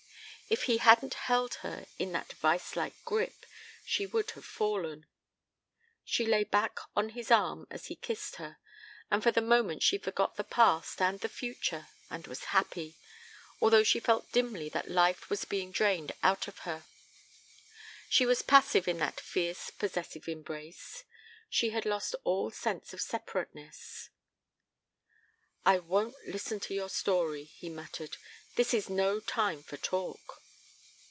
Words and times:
If 0.49 0.63
he 0.63 0.79
hadn't 0.79 1.13
held 1.13 1.53
her 1.63 1.85
in 1.97 2.11
that 2.11 2.33
vise 2.33 2.75
like 2.75 3.01
grip 3.05 3.45
she 3.85 4.05
would 4.05 4.31
have 4.31 4.43
fallen. 4.43 5.05
She 6.03 6.25
lay 6.25 6.43
back 6.43 6.77
on 6.93 7.11
his 7.11 7.31
arm 7.31 7.67
as 7.71 7.85
he 7.85 7.95
kissed 7.95 8.35
her 8.35 8.57
and 9.09 9.23
for 9.23 9.31
the 9.31 9.39
moment 9.39 9.81
she 9.81 9.97
forgot 9.97 10.35
the 10.35 10.43
past 10.43 11.01
and 11.01 11.21
the 11.21 11.29
future 11.29 11.87
and 12.09 12.27
was 12.27 12.43
happy, 12.51 12.97
although 13.61 13.85
she 13.85 14.01
felt 14.01 14.29
dimly 14.33 14.67
that 14.67 14.91
life 14.91 15.29
was 15.29 15.45
being 15.45 15.71
drained 15.71 16.11
out 16.21 16.49
of 16.49 16.59
her. 16.67 16.83
She 18.09 18.25
was 18.25 18.41
passive 18.41 18.89
in 18.89 18.97
that 18.97 19.21
fierce 19.21 19.69
possessive 19.69 20.27
embrace. 20.27 21.05
She 21.49 21.69
had 21.69 21.85
lost 21.85 22.13
all 22.25 22.51
sense 22.51 22.91
of 22.93 22.99
separateness. 22.99 24.09
"I 25.65 25.77
won't 25.79 26.17
listen 26.27 26.59
to 26.61 26.73
your 26.73 26.89
story," 26.89 27.45
he 27.45 27.69
muttered. 27.69 28.17
"This 28.57 28.73
is 28.73 28.89
no 28.89 29.21
time 29.21 29.63
for 29.63 29.77
talk." 29.77 30.39